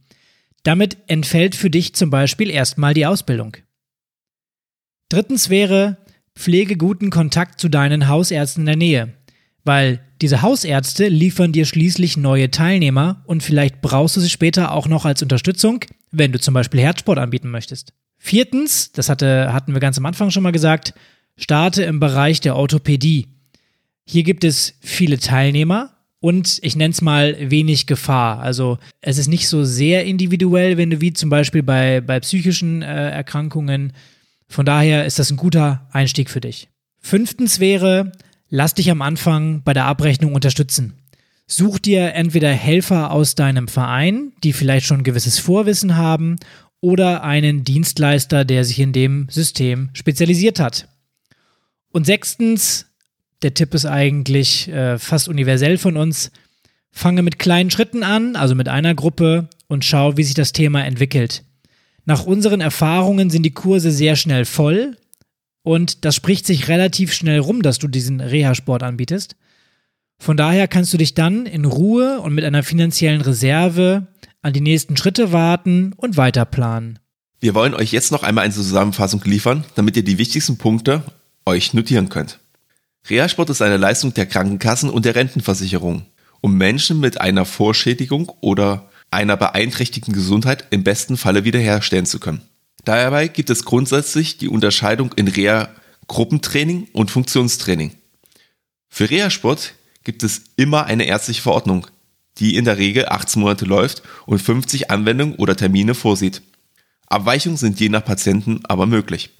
[0.62, 3.56] Damit entfällt für dich zum Beispiel erstmal die Ausbildung.
[5.08, 5.98] Drittens wäre,
[6.34, 9.12] pflege guten Kontakt zu deinen Hausärzten in der Nähe.
[9.64, 14.88] Weil diese Hausärzte liefern dir schließlich neue Teilnehmer und vielleicht brauchst du sie später auch
[14.88, 17.92] noch als Unterstützung, wenn du zum Beispiel Herzsport anbieten möchtest.
[18.18, 20.94] Viertens, das hatte, hatten wir ganz am Anfang schon mal gesagt,
[21.36, 23.28] starte im Bereich der Orthopädie.
[24.04, 28.38] Hier gibt es viele Teilnehmer und ich nenne es mal wenig Gefahr.
[28.38, 32.80] Also es ist nicht so sehr individuell, wenn du wie zum Beispiel bei, bei psychischen
[32.80, 33.92] äh, Erkrankungen.
[34.48, 36.68] Von daher ist das ein guter Einstieg für dich.
[37.00, 38.12] Fünftens wäre,
[38.48, 40.94] lass dich am Anfang bei der Abrechnung unterstützen.
[41.48, 46.36] Such dir entweder Helfer aus deinem Verein, die vielleicht schon ein gewisses Vorwissen haben,
[46.80, 50.88] oder einen Dienstleister, der sich in dem System spezialisiert hat.
[51.90, 52.86] Und sechstens,
[53.42, 56.30] der Tipp ist eigentlich äh, fast universell von uns,
[56.90, 60.84] fange mit kleinen Schritten an, also mit einer Gruppe, und schau, wie sich das Thema
[60.84, 61.44] entwickelt.
[62.04, 64.96] Nach unseren Erfahrungen sind die Kurse sehr schnell voll
[65.62, 69.36] und das spricht sich relativ schnell rum, dass du diesen Reha-Sport anbietest.
[70.18, 74.06] Von daher kannst du dich dann in Ruhe und mit einer finanziellen Reserve
[74.42, 76.98] an die nächsten Schritte warten und weiter planen.
[77.40, 81.02] Wir wollen euch jetzt noch einmal eine Zusammenfassung liefern, damit ihr die wichtigsten Punkte
[81.44, 82.38] euch notieren könnt.
[83.08, 86.06] Reha-Sport ist eine Leistung der Krankenkassen und der Rentenversicherung,
[86.40, 92.42] um Menschen mit einer Vorschädigung oder einer beeinträchtigten Gesundheit im besten Falle wiederherstellen zu können.
[92.84, 97.92] Dabei gibt es grundsätzlich die Unterscheidung in Reha-Gruppentraining und Funktionstraining.
[98.88, 101.86] Für Reha-Sport gibt es immer eine ärztliche Verordnung,
[102.38, 106.42] die in der Regel 18 Monate läuft und 50 Anwendungen oder Termine vorsieht.
[107.06, 109.30] Abweichungen sind je nach Patienten aber möglich.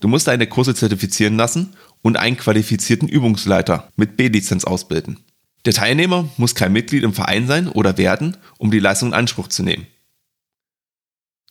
[0.00, 5.20] Du musst deine Kurse zertifizieren lassen und einen qualifizierten Übungsleiter mit B-Lizenz ausbilden.
[5.64, 9.48] Der Teilnehmer muss kein Mitglied im Verein sein oder werden, um die Leistung in Anspruch
[9.48, 9.86] zu nehmen.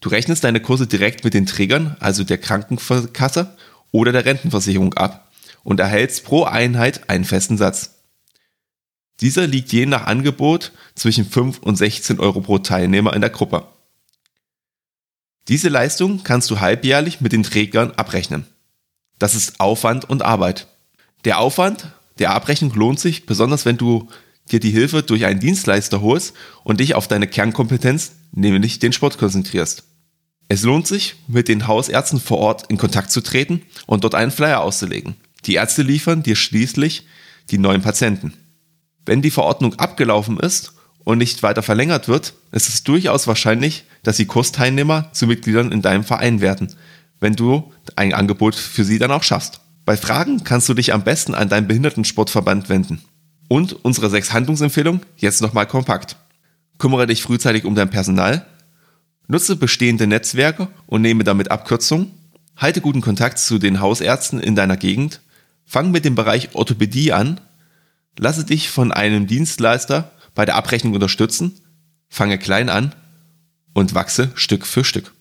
[0.01, 3.55] Du rechnest deine Kurse direkt mit den Trägern, also der Krankenkasse
[3.91, 5.31] oder der Rentenversicherung ab
[5.63, 8.01] und erhältst pro Einheit einen festen Satz.
[9.21, 13.67] Dieser liegt je nach Angebot zwischen 5 und 16 Euro pro Teilnehmer in der Gruppe.
[15.47, 18.45] Diese Leistung kannst du halbjährlich mit den Trägern abrechnen.
[19.21, 20.65] Das ist Aufwand und Arbeit.
[21.25, 24.07] Der Aufwand der Abrechnung lohnt sich, besonders wenn du
[24.51, 29.19] dir die Hilfe durch einen Dienstleister holst und dich auf deine Kernkompetenz, nämlich den Sport,
[29.19, 29.83] konzentrierst.
[30.47, 34.31] Es lohnt sich, mit den Hausärzten vor Ort in Kontakt zu treten und dort einen
[34.31, 35.13] Flyer auszulegen.
[35.45, 37.05] Die Ärzte liefern dir schließlich
[37.51, 38.33] die neuen Patienten.
[39.05, 44.17] Wenn die Verordnung abgelaufen ist und nicht weiter verlängert wird, ist es durchaus wahrscheinlich, dass
[44.17, 46.73] die Kursteilnehmer zu Mitgliedern in deinem Verein werden,
[47.21, 49.61] wenn du ein Angebot für sie dann auch schaffst.
[49.85, 53.01] Bei Fragen kannst du dich am besten an deinen Behindertensportverband wenden.
[53.47, 56.17] Und unsere sechs Handlungsempfehlungen jetzt nochmal kompakt.
[56.77, 58.45] Kümmere dich frühzeitig um dein Personal,
[59.27, 62.11] nutze bestehende Netzwerke und nehme damit Abkürzungen,
[62.57, 65.21] halte guten Kontakt zu den Hausärzten in deiner Gegend,
[65.65, 67.39] fang mit dem Bereich Orthopädie an,
[68.17, 71.53] lasse dich von einem Dienstleister bei der Abrechnung unterstützen,
[72.09, 72.95] fange klein an
[73.73, 75.13] und wachse Stück für Stück.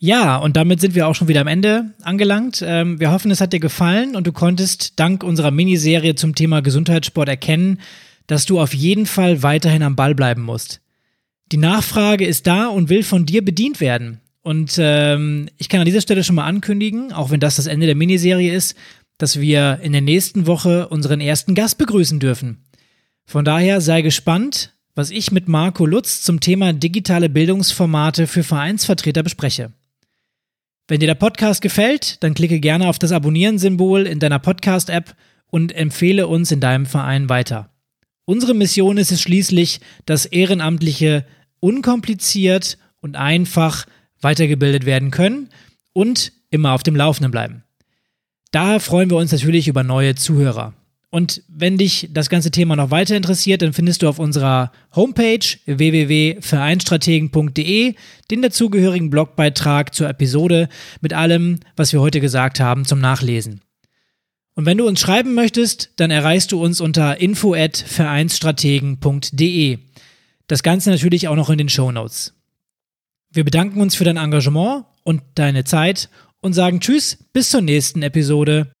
[0.00, 2.62] Ja, und damit sind wir auch schon wieder am Ende angelangt.
[2.64, 6.62] Ähm, wir hoffen, es hat dir gefallen und du konntest dank unserer Miniserie zum Thema
[6.62, 7.80] Gesundheitssport erkennen,
[8.28, 10.80] dass du auf jeden Fall weiterhin am Ball bleiben musst.
[11.50, 14.20] Die Nachfrage ist da und will von dir bedient werden.
[14.42, 17.86] Und ähm, ich kann an dieser Stelle schon mal ankündigen, auch wenn das das Ende
[17.86, 18.76] der Miniserie ist,
[19.16, 22.58] dass wir in der nächsten Woche unseren ersten Gast begrüßen dürfen.
[23.24, 29.22] Von daher sei gespannt, was ich mit Marco Lutz zum Thema digitale Bildungsformate für Vereinsvertreter
[29.22, 29.72] bespreche.
[30.90, 35.14] Wenn dir der Podcast gefällt, dann klicke gerne auf das Abonnieren-Symbol in deiner Podcast-App
[35.48, 37.68] und empfehle uns in deinem Verein weiter.
[38.24, 41.26] Unsere Mission ist es schließlich, dass Ehrenamtliche
[41.60, 43.84] unkompliziert und einfach
[44.22, 45.50] weitergebildet werden können
[45.92, 47.64] und immer auf dem Laufenden bleiben.
[48.50, 50.72] Daher freuen wir uns natürlich über neue Zuhörer.
[51.10, 55.40] Und wenn dich das ganze Thema noch weiter interessiert, dann findest du auf unserer Homepage
[55.64, 57.94] www.vereinstrategen.de
[58.30, 60.68] den dazugehörigen Blogbeitrag zur Episode
[61.00, 63.62] mit allem, was wir heute gesagt haben, zum Nachlesen.
[64.54, 69.78] Und wenn du uns schreiben möchtest, dann erreichst du uns unter info@vereinstrategen.de.
[70.46, 72.34] Das Ganze natürlich auch noch in den Show Notes.
[73.30, 76.08] Wir bedanken uns für dein Engagement und deine Zeit
[76.40, 78.72] und sagen Tschüss bis zur nächsten Episode.